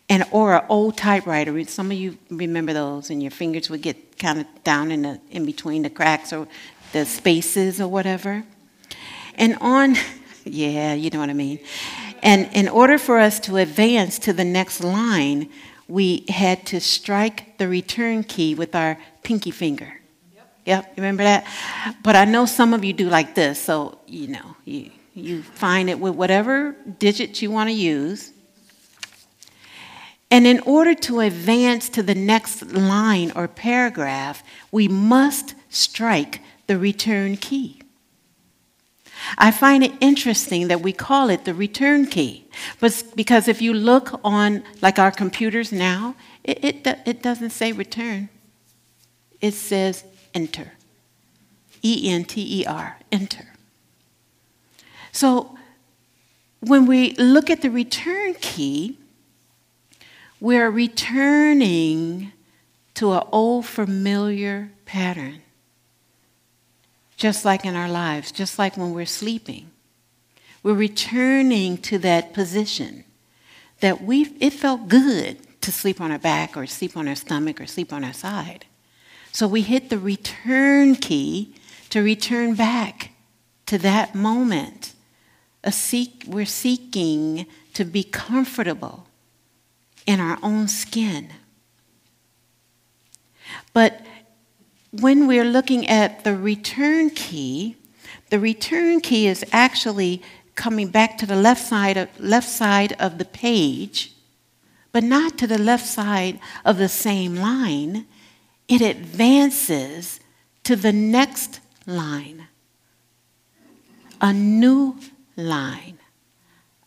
and 0.08 0.24
or 0.30 0.54
an 0.54 0.64
old 0.68 0.96
typewriter. 0.96 1.64
Some 1.64 1.90
of 1.90 1.96
you 1.96 2.18
remember 2.30 2.72
those, 2.72 3.10
and 3.10 3.22
your 3.22 3.30
fingers 3.30 3.70
would 3.70 3.82
get 3.82 4.18
kind 4.18 4.40
of 4.40 4.46
down 4.64 4.90
in 4.90 5.02
the 5.02 5.20
in 5.30 5.44
between 5.44 5.82
the 5.82 5.90
cracks 5.90 6.32
or 6.32 6.46
the 6.92 7.04
spaces 7.04 7.80
or 7.80 7.88
whatever. 7.88 8.44
And 9.34 9.56
on, 9.60 9.96
yeah, 10.44 10.94
you 10.94 11.10
know 11.10 11.18
what 11.18 11.30
I 11.30 11.34
mean. 11.34 11.58
And 12.22 12.48
in 12.52 12.68
order 12.68 12.98
for 12.98 13.18
us 13.18 13.40
to 13.40 13.56
advance 13.56 14.18
to 14.20 14.32
the 14.32 14.44
next 14.44 14.84
line, 14.84 15.48
we 15.88 16.24
had 16.28 16.64
to 16.66 16.80
strike 16.80 17.58
the 17.58 17.66
return 17.66 18.22
key 18.22 18.54
with 18.54 18.74
our 18.74 18.98
pinky 19.22 19.50
finger. 19.50 20.01
Yep, 20.64 20.84
you 20.96 21.02
remember 21.02 21.24
that? 21.24 21.46
But 22.02 22.16
I 22.16 22.24
know 22.24 22.46
some 22.46 22.72
of 22.72 22.84
you 22.84 22.92
do 22.92 23.08
like 23.08 23.34
this, 23.34 23.60
so 23.60 23.98
you 24.06 24.28
know, 24.28 24.56
you, 24.64 24.90
you 25.14 25.42
find 25.42 25.90
it 25.90 25.98
with 25.98 26.14
whatever 26.14 26.76
digits 26.98 27.42
you 27.42 27.50
want 27.50 27.68
to 27.68 27.74
use. 27.74 28.32
And 30.30 30.46
in 30.46 30.60
order 30.60 30.94
to 30.94 31.20
advance 31.20 31.90
to 31.90 32.02
the 32.02 32.14
next 32.14 32.62
line 32.72 33.32
or 33.36 33.48
paragraph, 33.48 34.42
we 34.70 34.88
must 34.88 35.54
strike 35.68 36.40
the 36.68 36.78
return 36.78 37.36
key. 37.36 37.82
I 39.36 39.50
find 39.50 39.84
it 39.84 39.92
interesting 40.00 40.68
that 40.68 40.80
we 40.80 40.92
call 40.92 41.28
it 41.28 41.44
the 41.44 41.54
return 41.54 42.06
key, 42.06 42.46
but 42.80 43.04
because 43.14 43.46
if 43.46 43.60
you 43.60 43.72
look 43.74 44.20
on 44.24 44.62
like 44.80 44.98
our 44.98 45.10
computers 45.10 45.70
now, 45.70 46.14
it, 46.44 46.64
it, 46.64 46.98
it 47.06 47.22
doesn't 47.22 47.50
say 47.50 47.72
return. 47.72 48.28
It 49.40 49.54
says 49.54 50.04
enter. 50.34 50.72
E 51.82 52.08
N 52.08 52.24
T 52.24 52.60
E 52.60 52.66
R, 52.66 52.98
enter. 53.10 53.48
So 55.10 55.56
when 56.60 56.86
we 56.86 57.14
look 57.14 57.50
at 57.50 57.60
the 57.60 57.70
return 57.70 58.34
key, 58.34 58.98
we're 60.40 60.70
returning 60.70 62.32
to 62.94 63.12
an 63.12 63.22
old 63.32 63.66
familiar 63.66 64.70
pattern. 64.84 65.42
Just 67.16 67.44
like 67.44 67.64
in 67.64 67.76
our 67.76 67.88
lives, 67.88 68.32
just 68.32 68.58
like 68.58 68.76
when 68.76 68.92
we're 68.92 69.06
sleeping. 69.06 69.70
We're 70.62 70.74
returning 70.74 71.78
to 71.78 71.98
that 71.98 72.32
position 72.32 73.04
that 73.80 74.02
we 74.02 74.36
it 74.40 74.52
felt 74.52 74.88
good 74.88 75.38
to 75.62 75.72
sleep 75.72 76.00
on 76.00 76.12
our 76.12 76.18
back 76.18 76.56
or 76.56 76.66
sleep 76.66 76.96
on 76.96 77.08
our 77.08 77.14
stomach 77.14 77.60
or 77.60 77.66
sleep 77.66 77.92
on 77.92 78.04
our 78.04 78.12
side. 78.12 78.66
So 79.32 79.48
we 79.48 79.62
hit 79.62 79.88
the 79.88 79.98
return 79.98 80.94
key 80.94 81.54
to 81.88 82.02
return 82.02 82.54
back 82.54 83.12
to 83.66 83.78
that 83.78 84.14
moment. 84.14 84.92
Seek, 85.70 86.24
we're 86.26 86.44
seeking 86.44 87.46
to 87.72 87.84
be 87.84 88.04
comfortable 88.04 89.06
in 90.06 90.20
our 90.20 90.38
own 90.42 90.68
skin. 90.68 91.30
But 93.72 94.02
when 94.90 95.26
we're 95.26 95.44
looking 95.44 95.88
at 95.88 96.24
the 96.24 96.36
return 96.36 97.08
key, 97.08 97.76
the 98.28 98.38
return 98.38 99.00
key 99.00 99.26
is 99.26 99.44
actually 99.50 100.22
coming 100.54 100.88
back 100.88 101.16
to 101.18 101.26
the 101.26 101.36
left 101.36 101.66
side 101.66 101.96
of, 101.96 102.20
left 102.20 102.48
side 102.48 102.94
of 102.98 103.16
the 103.16 103.24
page, 103.24 104.12
but 104.90 105.02
not 105.02 105.38
to 105.38 105.46
the 105.46 105.58
left 105.58 105.86
side 105.86 106.38
of 106.66 106.76
the 106.76 106.88
same 106.88 107.36
line 107.36 108.06
it 108.68 108.80
advances 108.80 110.20
to 110.64 110.76
the 110.76 110.92
next 110.92 111.60
line. 111.86 112.46
A 114.20 114.32
new 114.32 114.98
line, 115.36 115.98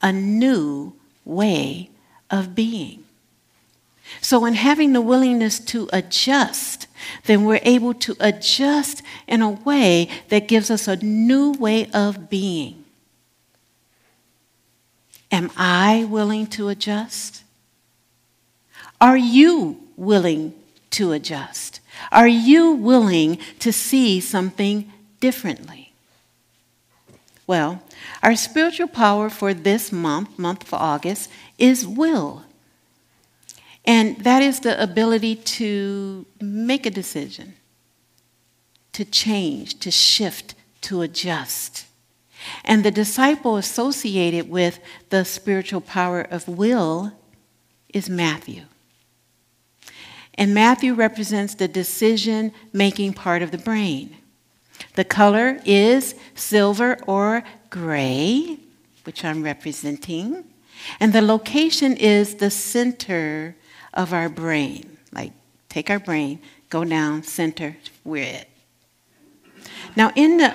a 0.01 0.13
new 0.13 0.94
way 1.25 1.89
of 2.29 2.55
being. 2.55 3.03
So, 4.22 4.46
in 4.46 4.53
having 4.53 4.94
the 4.94 5.01
willingness 5.01 5.60
to 5.60 5.89
adjust, 5.91 6.88
then 7.25 7.44
we're 7.44 7.60
able 7.63 7.94
to 7.96 8.15
adjust 8.20 9.01
in 9.27 9.41
a 9.41 9.50
way 9.50 10.10
that 10.29 10.48
gives 10.48 10.70
us 10.70 10.88
a 10.88 10.96
new 10.98 11.51
way 11.51 11.89
of 11.91 12.29
being. 12.29 12.86
Am 15.32 15.51
I 15.58 16.05
willing 16.10 16.48
to 16.48 16.70
adjust? 16.70 17.44
Are 19.01 19.17
you 19.17 19.82
willing 19.98 20.53
to 20.96 21.12
adjust? 21.12 21.80
Are 22.12 22.28
you 22.28 22.72
willing 22.72 23.38
to 23.60 23.72
see 23.72 24.20
something 24.20 24.92
differently? 25.20 25.94
Well, 27.48 27.84
our 28.24 28.36
spiritual 28.36 28.88
power 28.88 29.30
for 29.30 29.54
this 29.54 29.92
month, 29.92 30.40
month 30.40 30.64
of 30.64 30.74
August, 30.74 31.30
is 31.58 31.86
will. 31.86 32.44
And 33.86 34.18
that 34.24 34.42
is 34.42 34.62
the 34.62 34.82
ability 34.82 35.36
to 35.36 36.25
make 36.42 36.86
a 36.86 36.90
decision, 36.90 37.54
to 38.94 39.06
change, 39.06 39.80
to 39.80 39.92
shift, 39.92 40.56
to 40.82 41.02
adjust. 41.02 41.86
And 42.64 42.84
the 42.84 42.92
disciple 42.92 43.58
associated 43.58 44.50
with 44.50 44.80
the 45.10 45.24
spiritual 45.24 45.82
power 45.82 46.22
of 46.22 46.48
will 46.48 47.12
is 47.94 48.10
Matthew. 48.10 48.64
And 50.36 50.54
Matthew 50.54 50.94
represents 50.94 51.56
the 51.56 51.68
decision 51.68 52.51
making 52.74 53.13
part 53.13 53.42
of 53.42 53.51
the 53.51 53.58
brain. 53.58 54.18
The 54.96 55.06
color 55.06 55.60
is 55.65 56.15
silver 56.36 56.98
or 57.08 57.44
gray, 57.70 58.58
which 59.06 59.24
I'm 59.24 59.44
representing. 59.44 60.44
And 61.00 61.13
the 61.13 61.22
location 61.22 61.96
is 61.96 62.36
the 62.36 62.50
center 62.50 63.56
of 63.94 64.13
our 64.13 64.30
brain. 64.30 64.98
Like, 65.12 65.32
take 65.70 65.89
our 65.89 66.00
brain, 66.00 66.39
go 66.70 66.84
down, 66.84 67.24
center, 67.24 67.77
we're 68.04 68.24
it. 68.24 68.50
Now, 69.96 70.12
in 70.15 70.38
the, 70.38 70.54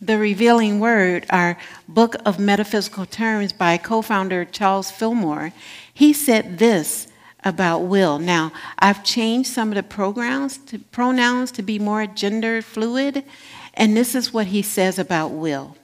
the 0.00 0.18
Revealing 0.18 0.78
Word, 0.78 1.26
our 1.30 1.58
book 1.88 2.14
of 2.24 2.38
metaphysical 2.38 3.06
terms 3.06 3.52
by 3.52 3.76
co 3.76 4.02
founder 4.02 4.44
Charles 4.44 4.90
Fillmore, 4.90 5.52
he 5.92 6.12
said 6.12 6.58
this 6.58 7.08
about 7.44 7.80
will. 7.80 8.18
Now, 8.18 8.52
I've 8.78 9.04
changed 9.04 9.50
some 9.50 9.70
of 9.70 9.74
the 9.74 9.82
pronouns 9.82 10.58
to, 10.66 10.78
pronouns 10.78 11.50
to 11.52 11.62
be 11.62 11.78
more 11.78 12.06
gender 12.06 12.62
fluid, 12.62 13.24
and 13.74 13.96
this 13.96 14.14
is 14.14 14.32
what 14.32 14.48
he 14.48 14.62
says 14.62 14.98
about 14.98 15.28
will. 15.28 15.76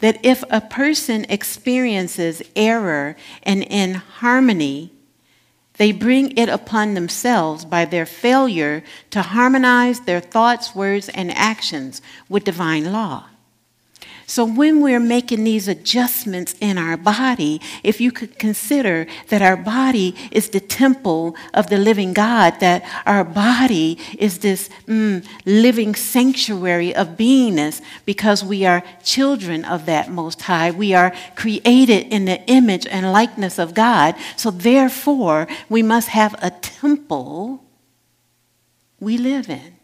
That 0.00 0.24
if 0.24 0.44
a 0.50 0.60
person 0.60 1.26
experiences 1.28 2.42
error 2.54 3.16
and 3.42 3.62
inharmony, 3.62 4.92
they 5.74 5.92
bring 5.92 6.36
it 6.36 6.48
upon 6.48 6.94
themselves 6.94 7.64
by 7.64 7.84
their 7.84 8.06
failure 8.06 8.84
to 9.10 9.22
harmonize 9.22 10.00
their 10.00 10.20
thoughts, 10.20 10.74
words, 10.74 11.08
and 11.08 11.30
actions 11.32 12.02
with 12.28 12.44
divine 12.44 12.92
law. 12.92 13.24
So, 14.32 14.46
when 14.46 14.80
we're 14.80 14.98
making 14.98 15.44
these 15.44 15.68
adjustments 15.68 16.54
in 16.58 16.78
our 16.78 16.96
body, 16.96 17.60
if 17.82 18.00
you 18.00 18.10
could 18.10 18.38
consider 18.38 19.06
that 19.28 19.42
our 19.42 19.58
body 19.58 20.14
is 20.30 20.48
the 20.48 20.58
temple 20.58 21.36
of 21.52 21.66
the 21.66 21.76
living 21.76 22.14
God, 22.14 22.58
that 22.60 22.82
our 23.04 23.24
body 23.24 23.98
is 24.18 24.38
this 24.38 24.70
mm, 24.86 25.22
living 25.44 25.94
sanctuary 25.94 26.94
of 26.94 27.08
beingness 27.08 27.82
because 28.06 28.42
we 28.42 28.64
are 28.64 28.82
children 29.04 29.66
of 29.66 29.84
that 29.84 30.10
Most 30.10 30.40
High. 30.40 30.70
We 30.70 30.94
are 30.94 31.12
created 31.34 32.06
in 32.06 32.24
the 32.24 32.40
image 32.46 32.86
and 32.86 33.12
likeness 33.12 33.58
of 33.58 33.74
God. 33.74 34.14
So, 34.38 34.50
therefore, 34.50 35.46
we 35.68 35.82
must 35.82 36.08
have 36.08 36.34
a 36.40 36.52
temple 36.52 37.62
we 38.98 39.18
live 39.18 39.50
in. 39.50 39.81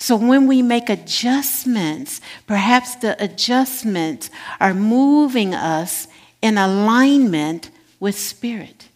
So 0.00 0.16
when 0.16 0.46
we 0.46 0.62
make 0.62 0.88
adjustments, 0.88 2.22
perhaps 2.46 2.94
the 2.96 3.22
adjustments 3.22 4.30
are 4.58 4.72
moving 4.72 5.54
us 5.54 6.08
in 6.40 6.56
alignment 6.56 7.70
with 8.00 8.18
spirit, 8.18 8.88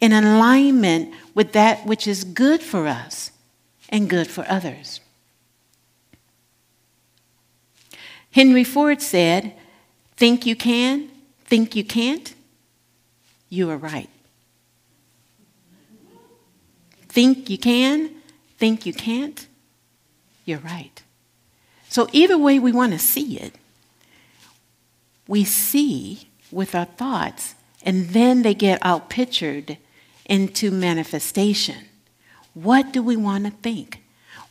in 0.00 0.12
alignment 0.12 1.14
with 1.32 1.52
that 1.52 1.86
which 1.86 2.08
is 2.08 2.24
good 2.24 2.60
for 2.60 2.88
us 2.88 3.30
and 3.88 4.10
good 4.10 4.26
for 4.26 4.44
others. 4.48 5.00
Henry 8.32 8.64
Ford 8.64 9.00
said, 9.00 9.54
Think 10.16 10.44
you 10.44 10.56
can, 10.56 11.08
think 11.44 11.76
you 11.76 11.84
can't, 11.84 12.34
you 13.48 13.70
are 13.70 13.76
right. 13.76 14.10
Think 17.08 17.48
you 17.48 17.58
can, 17.58 18.10
think 18.58 18.86
you 18.86 18.92
can't, 18.92 19.46
you're 20.46 20.60
right. 20.60 21.02
So, 21.90 22.08
either 22.12 22.38
way 22.38 22.58
we 22.58 22.72
want 22.72 22.92
to 22.92 22.98
see 22.98 23.38
it, 23.38 23.54
we 25.28 25.44
see 25.44 26.28
with 26.50 26.74
our 26.74 26.84
thoughts, 26.86 27.54
and 27.82 28.08
then 28.10 28.42
they 28.42 28.54
get 28.54 28.80
outpictured 28.80 29.76
into 30.24 30.70
manifestation. 30.70 31.84
What 32.54 32.92
do 32.92 33.02
we 33.02 33.16
want 33.16 33.44
to 33.44 33.50
think? 33.50 34.02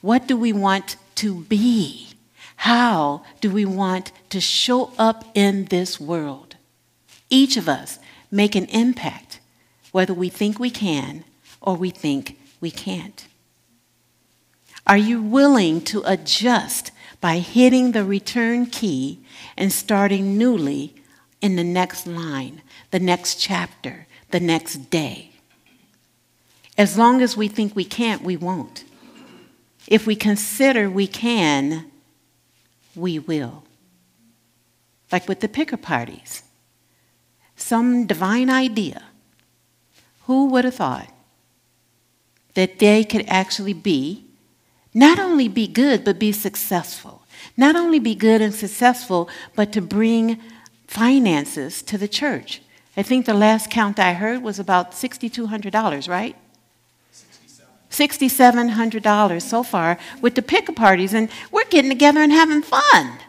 What 0.01 0.27
do 0.27 0.37
we 0.37 0.53
want 0.53 0.97
to 1.15 1.41
be? 1.45 2.09
How 2.57 3.23
do 3.41 3.49
we 3.49 3.65
want 3.65 4.11
to 4.29 4.39
show 4.39 4.91
up 4.97 5.25
in 5.33 5.65
this 5.65 5.99
world? 5.99 6.55
Each 7.29 7.57
of 7.57 7.67
us 7.67 7.99
make 8.31 8.55
an 8.55 8.65
impact, 8.65 9.39
whether 9.91 10.13
we 10.13 10.29
think 10.29 10.59
we 10.59 10.69
can 10.69 11.23
or 11.61 11.75
we 11.75 11.89
think 11.89 12.37
we 12.61 12.71
can't. 12.71 13.27
Are 14.87 14.97
you 14.97 15.21
willing 15.21 15.81
to 15.85 16.03
adjust 16.05 16.91
by 17.19 17.39
hitting 17.39 17.91
the 17.91 18.03
return 18.03 18.67
key 18.67 19.19
and 19.57 19.71
starting 19.71 20.37
newly 20.37 20.95
in 21.41 21.55
the 21.55 21.63
next 21.63 22.05
line, 22.05 22.61
the 22.91 22.99
next 22.99 23.39
chapter, 23.39 24.05
the 24.29 24.39
next 24.39 24.89
day? 24.91 25.31
As 26.77 26.97
long 26.97 27.21
as 27.21 27.35
we 27.35 27.47
think 27.47 27.75
we 27.75 27.85
can't, 27.85 28.21
we 28.21 28.37
won't. 28.37 28.83
If 29.87 30.05
we 30.05 30.15
consider 30.15 30.89
we 30.89 31.07
can, 31.07 31.89
we 32.95 33.17
will. 33.17 33.63
Like 35.11 35.27
with 35.27 35.39
the 35.39 35.47
picker 35.47 35.77
parties, 35.77 36.43
some 37.55 38.05
divine 38.05 38.49
idea. 38.49 39.03
Who 40.23 40.47
would 40.47 40.65
have 40.65 40.75
thought 40.75 41.11
that 42.55 42.79
they 42.79 43.03
could 43.03 43.25
actually 43.27 43.73
be 43.73 44.24
not 44.95 45.19
only 45.19 45.49
be 45.49 45.67
good, 45.67 46.05
but 46.05 46.17
be 46.17 46.31
successful. 46.31 47.21
Not 47.57 47.75
only 47.75 47.99
be 47.99 48.15
good 48.15 48.41
and 48.41 48.55
successful, 48.55 49.29
but 49.53 49.73
to 49.73 49.81
bring 49.81 50.39
finances 50.87 51.81
to 51.83 51.97
the 51.97 52.07
church. 52.07 52.61
I 52.95 53.03
think 53.03 53.25
the 53.25 53.33
last 53.33 53.69
count 53.69 53.99
I 53.99 54.13
heard 54.13 54.41
was 54.41 54.57
about 54.57 54.93
$6,200, 54.93 56.07
right? 56.07 56.37
$6,700 57.91 59.41
so 59.41 59.63
far 59.63 59.97
with 60.21 60.35
the 60.35 60.41
picker 60.41 60.71
parties, 60.71 61.13
and 61.13 61.29
we're 61.51 61.65
getting 61.65 61.91
together 61.91 62.21
and 62.21 62.31
having 62.31 62.61
fun. 62.61 63.19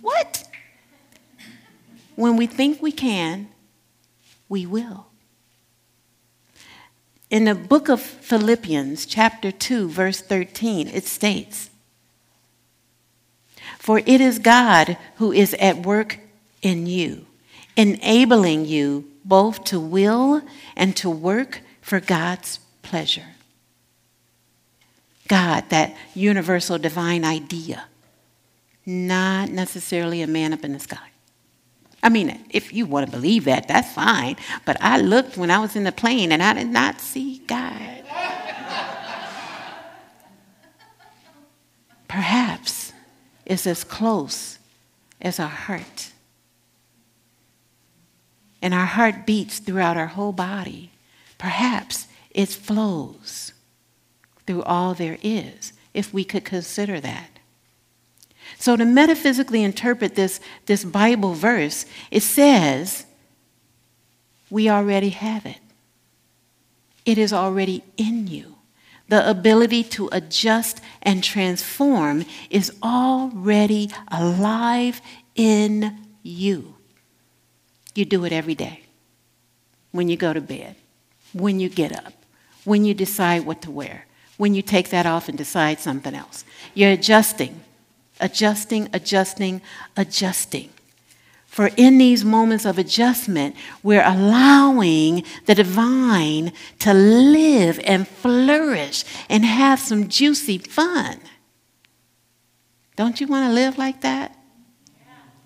What? 0.00 0.44
When 2.16 2.36
we 2.36 2.46
think 2.46 2.82
we 2.82 2.90
can, 2.90 3.48
we 4.48 4.66
will. 4.66 5.11
In 7.32 7.46
the 7.46 7.54
book 7.54 7.88
of 7.88 8.02
Philippians, 8.02 9.06
chapter 9.06 9.50
2, 9.50 9.88
verse 9.88 10.20
13, 10.20 10.88
it 10.88 11.06
states, 11.06 11.70
For 13.78 14.00
it 14.00 14.20
is 14.20 14.38
God 14.38 14.98
who 15.16 15.32
is 15.32 15.54
at 15.54 15.78
work 15.78 16.18
in 16.60 16.86
you, 16.86 17.24
enabling 17.74 18.66
you 18.66 19.10
both 19.24 19.64
to 19.64 19.80
will 19.80 20.42
and 20.76 20.94
to 20.96 21.08
work 21.08 21.62
for 21.80 22.00
God's 22.00 22.58
pleasure. 22.82 23.28
God, 25.26 25.70
that 25.70 25.96
universal 26.14 26.76
divine 26.76 27.24
idea, 27.24 27.86
not 28.84 29.48
necessarily 29.48 30.20
a 30.20 30.26
man 30.26 30.52
up 30.52 30.64
in 30.66 30.74
the 30.74 30.78
sky. 30.78 31.11
I 32.02 32.08
mean, 32.08 32.44
if 32.50 32.72
you 32.72 32.84
want 32.86 33.06
to 33.06 33.12
believe 33.12 33.44
that, 33.44 33.68
that's 33.68 33.92
fine. 33.92 34.36
But 34.64 34.76
I 34.80 35.00
looked 35.00 35.36
when 35.36 35.50
I 35.50 35.58
was 35.58 35.76
in 35.76 35.84
the 35.84 35.92
plane 35.92 36.32
and 36.32 36.42
I 36.42 36.54
did 36.54 36.66
not 36.66 37.00
see 37.00 37.38
God. 37.46 38.02
Perhaps 42.08 42.92
it's 43.46 43.66
as 43.66 43.84
close 43.84 44.58
as 45.20 45.38
our 45.40 45.48
heart. 45.48 46.10
And 48.60 48.74
our 48.74 48.86
heart 48.86 49.24
beats 49.24 49.58
throughout 49.60 49.96
our 49.96 50.08
whole 50.08 50.32
body. 50.32 50.90
Perhaps 51.38 52.06
it 52.30 52.48
flows 52.48 53.52
through 54.46 54.62
all 54.64 54.94
there 54.94 55.18
is, 55.22 55.72
if 55.94 56.12
we 56.12 56.24
could 56.24 56.44
consider 56.44 57.00
that. 57.00 57.31
So, 58.58 58.76
to 58.76 58.84
metaphysically 58.84 59.62
interpret 59.62 60.14
this, 60.14 60.40
this 60.66 60.84
Bible 60.84 61.34
verse, 61.34 61.86
it 62.10 62.22
says, 62.22 63.06
We 64.50 64.68
already 64.68 65.10
have 65.10 65.46
it. 65.46 65.58
It 67.04 67.18
is 67.18 67.32
already 67.32 67.82
in 67.96 68.28
you. 68.28 68.56
The 69.08 69.28
ability 69.28 69.84
to 69.84 70.08
adjust 70.12 70.80
and 71.02 71.22
transform 71.22 72.24
is 72.50 72.72
already 72.82 73.90
alive 74.08 75.00
in 75.34 75.98
you. 76.22 76.76
You 77.94 78.04
do 78.04 78.24
it 78.24 78.32
every 78.32 78.54
day. 78.54 78.84
When 79.90 80.08
you 80.08 80.16
go 80.16 80.32
to 80.32 80.40
bed, 80.40 80.76
when 81.32 81.60
you 81.60 81.68
get 81.68 81.92
up, 81.92 82.14
when 82.64 82.84
you 82.84 82.94
decide 82.94 83.44
what 83.44 83.62
to 83.62 83.70
wear, 83.70 84.06
when 84.38 84.54
you 84.54 84.62
take 84.62 84.90
that 84.90 85.04
off 85.04 85.28
and 85.28 85.36
decide 85.36 85.80
something 85.80 86.14
else. 86.14 86.44
You're 86.74 86.92
adjusting 86.92 87.60
adjusting, 88.22 88.88
adjusting, 88.92 89.60
adjusting. 89.96 90.70
For 91.46 91.70
in 91.76 91.98
these 91.98 92.24
moments 92.24 92.64
of 92.64 92.78
adjustment, 92.78 93.56
we're 93.82 94.06
allowing 94.06 95.24
the 95.44 95.54
divine 95.54 96.52
to 96.78 96.94
live 96.94 97.78
and 97.84 98.08
flourish 98.08 99.04
and 99.28 99.44
have 99.44 99.78
some 99.78 100.08
juicy 100.08 100.56
fun. 100.56 101.20
Don't 102.96 103.20
you 103.20 103.26
want 103.26 103.50
to 103.50 103.52
live 103.52 103.76
like 103.76 104.00
that? 104.00 104.34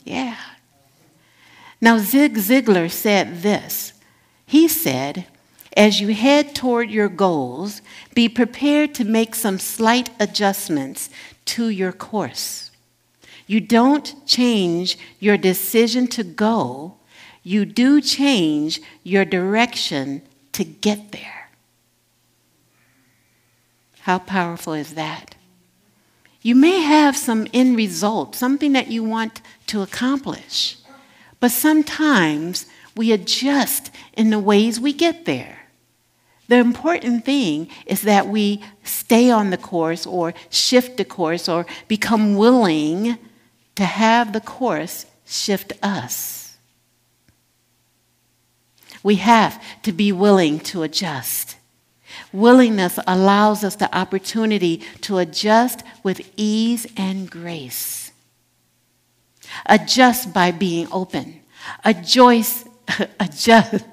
Yeah. 0.05 0.37
Now, 1.81 1.99
Zig 1.99 2.35
Ziglar 2.37 2.89
said 2.89 3.43
this. 3.43 3.93
He 4.47 4.69
said, 4.69 5.27
as 5.77 6.01
you 6.01 6.15
head 6.15 6.55
toward 6.55 6.91
your 6.91 7.09
goals, 7.09 7.83
be 8.15 8.29
prepared 8.29 8.95
to 8.95 9.05
make 9.05 9.35
some 9.35 9.59
slight 9.59 10.11
adjustments 10.21 11.11
to 11.47 11.69
your 11.69 11.93
course. 11.93 12.66
You 13.47 13.61
don't 13.61 14.27
change 14.27 14.99
your 15.21 15.37
decision 15.37 16.09
to 16.09 16.25
go, 16.25 16.97
you 17.43 17.65
do 17.65 18.01
change 18.01 18.81
your 19.05 19.25
direction 19.25 20.23
to 20.53 20.65
get 20.65 21.13
there. 21.13 21.51
How 24.01 24.19
powerful 24.19 24.73
is 24.73 24.95
that? 24.95 25.37
You 26.43 26.55
may 26.55 26.81
have 26.81 27.17
some 27.17 27.47
end 27.53 27.77
result, 27.77 28.35
something 28.35 28.73
that 28.73 28.89
you 28.89 29.05
want 29.05 29.43
to 29.69 29.83
accomplish, 29.83 30.77
but 31.39 31.51
sometimes 31.51 32.67
we 32.97 33.13
adjust 33.13 33.91
in 34.13 34.31
the 34.31 34.39
ways 34.39 34.81
we 34.81 34.93
get 34.93 35.25
there. 35.25 35.59
The 36.49 36.57
important 36.57 37.25
thing 37.25 37.69
is 37.85 38.03
that 38.03 38.29
we 38.29 38.63
stay 38.85 39.31
on 39.31 39.51
the 39.51 39.57
course 39.57 40.07
or 40.07 40.35
shift 40.51 40.97
the 40.97 41.05
course 41.05 41.49
or 41.49 41.67
become 41.89 42.37
willing 42.37 43.19
to 43.77 43.85
have 43.85 44.33
the 44.33 44.41
course 44.41 45.07
shift 45.25 45.73
us. 45.83 46.57
We 49.03 49.17
have 49.17 49.63
to 49.83 49.93
be 49.93 50.11
willing 50.11 50.59
to 50.61 50.83
adjust. 50.83 51.57
Willingness 52.33 52.99
allows 53.07 53.63
us 53.63 53.77
the 53.77 53.95
opportunity 53.97 54.79
to 55.03 55.19
adjust 55.19 55.85
with 56.03 56.29
ease 56.37 56.87
and 56.97 57.31
grace. 57.31 58.11
Adjust 59.67 60.35
by 60.35 60.51
being 60.51 60.89
open. 60.91 61.41
Adjust, 61.85 62.67
adjust 63.21 63.85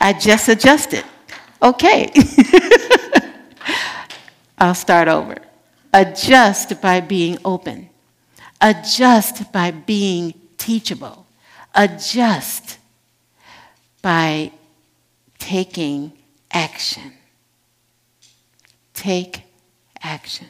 I 0.00 0.12
just 0.12 0.48
adjusted. 0.48 1.04
Okay. 1.62 2.10
I'll 4.58 4.74
start 4.74 5.08
over. 5.08 5.36
Adjust 5.92 6.80
by 6.80 7.00
being 7.00 7.38
open. 7.44 7.88
Adjust 8.60 9.52
by 9.52 9.70
being 9.70 10.34
teachable. 10.56 11.26
Adjust 11.74 12.78
by 14.02 14.52
taking 15.38 16.12
action. 16.50 17.12
Take 18.94 19.42
action. 20.02 20.48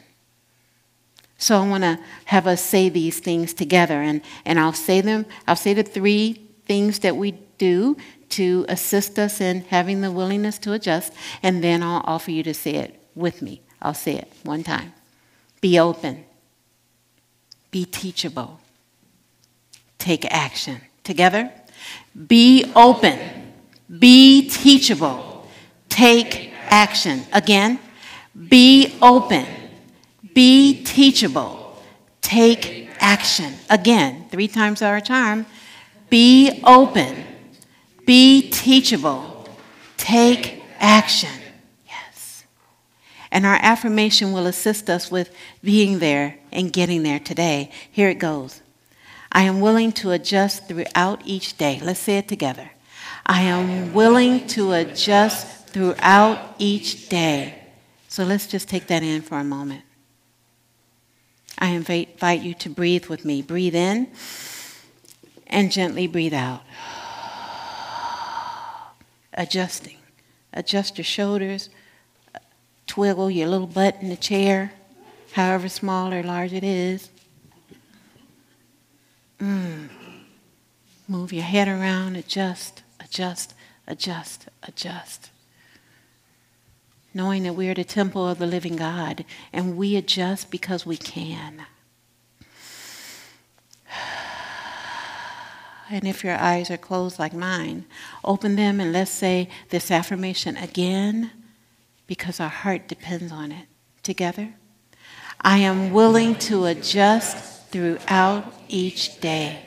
So 1.37 1.61
I 1.61 1.67
want 1.67 1.83
to 1.83 1.99
have 2.25 2.47
us 2.47 2.61
say 2.61 2.89
these 2.89 3.19
things 3.19 3.53
together, 3.53 4.01
and, 4.01 4.21
and 4.43 4.59
I'll 4.59 4.73
say 4.73 5.01
them. 5.01 5.25
I'll 5.47 5.55
say 5.55 5.73
the 5.73 5.83
three 5.83 6.33
things 6.65 6.99
that 6.99 7.15
we 7.15 7.31
do 7.57 7.95
to 8.29 8.65
assist 8.67 9.17
us 9.17 9.39
in 9.39 9.61
having 9.61 10.01
the 10.01 10.11
willingness 10.11 10.57
to 10.59 10.73
adjust, 10.73 11.13
and 11.41 11.63
then 11.63 11.81
I'll 11.81 12.03
offer 12.05 12.31
you 12.31 12.43
to 12.43 12.53
say 12.53 12.75
it 12.75 13.01
with 13.15 13.41
me. 13.41 13.61
I'll 13.81 13.93
say 13.93 14.15
it 14.15 14.31
one 14.43 14.63
time. 14.63 14.93
Be 15.61 15.79
open, 15.79 16.25
be 17.71 17.85
teachable, 17.85 18.59
take 19.97 20.25
action. 20.25 20.81
Together? 21.03 21.51
Be 22.27 22.71
open, 22.75 23.17
be 23.99 24.49
teachable, 24.49 25.47
take 25.89 26.53
action. 26.67 27.21
Again, 27.33 27.79
be 28.47 28.97
open, 29.01 29.45
be 30.33 30.83
teachable, 30.83 31.81
take 32.21 32.89
action. 32.99 33.53
Again, 33.69 34.25
three 34.29 34.47
times 34.47 34.81
our 34.81 34.99
charm. 35.01 35.45
Be 36.09 36.61
open 36.63 37.25
be 38.09 38.49
teachable. 38.49 39.45
Take 39.95 40.63
action. 40.79 41.38
And 43.31 43.45
our 43.45 43.59
affirmation 43.61 44.31
will 44.31 44.47
assist 44.47 44.89
us 44.89 45.11
with 45.11 45.33
being 45.63 45.99
there 45.99 46.39
and 46.51 46.73
getting 46.73 47.03
there 47.03 47.19
today. 47.19 47.71
Here 47.91 48.09
it 48.09 48.15
goes. 48.15 48.61
I 49.31 49.43
am 49.43 49.61
willing 49.61 49.91
to 49.93 50.11
adjust 50.11 50.67
throughout 50.67 51.21
each 51.25 51.57
day. 51.57 51.79
Let's 51.83 51.99
say 51.99 52.17
it 52.17 52.27
together. 52.27 52.71
I 53.25 53.41
am 53.41 53.93
willing 53.93 54.47
to 54.47 54.73
adjust 54.73 55.67
throughout 55.67 56.55
each 56.57 57.09
day. 57.09 57.55
So 58.07 58.23
let's 58.23 58.47
just 58.47 58.67
take 58.67 58.87
that 58.87 59.03
in 59.03 59.21
for 59.21 59.37
a 59.37 59.43
moment. 59.43 59.83
I 61.59 61.69
invite 61.69 62.41
you 62.41 62.55
to 62.55 62.69
breathe 62.69 63.05
with 63.05 63.25
me. 63.25 63.43
Breathe 63.43 63.75
in 63.75 64.09
and 65.45 65.71
gently 65.71 66.07
breathe 66.07 66.33
out 66.33 66.61
adjusting. 69.33 69.97
Adjust 70.53 70.97
your 70.97 71.05
shoulders, 71.05 71.69
twiggle 72.89 73.33
your 73.33 73.47
little 73.47 73.67
butt 73.67 73.97
in 74.01 74.09
the 74.09 74.17
chair, 74.17 74.73
however 75.33 75.69
small 75.69 76.11
or 76.11 76.23
large 76.23 76.51
it 76.53 76.63
is. 76.63 77.09
Mm. 79.39 79.89
Move 81.07 81.31
your 81.31 81.43
head 81.43 81.67
around, 81.67 82.15
adjust, 82.15 82.81
adjust, 82.99 83.53
adjust, 83.87 84.47
adjust. 84.63 85.29
Knowing 87.13 87.43
that 87.43 87.53
we 87.53 87.69
are 87.69 87.75
the 87.75 87.83
temple 87.83 88.27
of 88.27 88.39
the 88.39 88.47
living 88.47 88.75
God 88.75 89.23
and 89.53 89.77
we 89.77 89.95
adjust 89.95 90.51
because 90.51 90.85
we 90.85 90.97
can. 90.97 91.65
And 95.91 96.05
if 96.07 96.23
your 96.23 96.35
eyes 96.35 96.69
are 96.69 96.77
closed 96.77 97.17
like 97.17 97.33
mine, 97.33 97.85
open 98.23 98.55
them 98.55 98.79
and 98.79 98.93
let's 98.93 99.09
say 99.09 99.49
this 99.69 99.89
affirmation 99.89 100.55
again 100.55 101.31
because 102.09 102.39
our 102.39 102.49
heart 102.49 102.87
depends 102.87 103.31
on 103.31 103.51
it. 103.51 103.67
Together? 104.01 104.55
I 105.41 105.59
am 105.59 105.93
willing 105.93 106.33
to 106.49 106.65
adjust 106.65 107.69
throughout 107.69 108.51
each 108.67 109.21
day. 109.21 109.61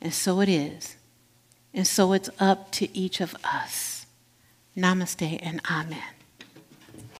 And 0.00 0.12
so 0.12 0.40
it 0.40 0.48
is. 0.48 0.96
And 1.72 1.86
so 1.86 2.12
it's 2.12 2.28
up 2.40 2.72
to 2.72 2.84
each 2.96 3.20
of 3.20 3.36
us. 3.44 4.06
Namaste 4.76 5.38
and 5.40 5.60
Amen. 5.70 6.17